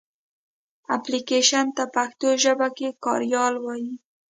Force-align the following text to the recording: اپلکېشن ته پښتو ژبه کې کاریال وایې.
اپلکېشن 0.95 1.65
ته 1.77 1.83
پښتو 1.95 2.29
ژبه 2.43 2.67
کې 2.77 2.89
کاریال 3.05 3.53
وایې. 3.59 3.93